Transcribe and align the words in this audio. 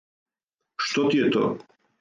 Што 0.87 1.05
ти 1.13 1.23
је 1.23 1.31
то? 1.37 1.47